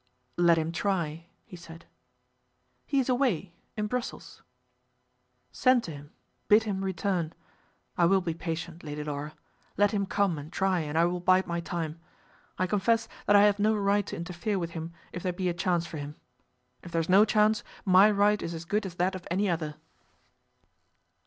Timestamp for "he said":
1.45-1.85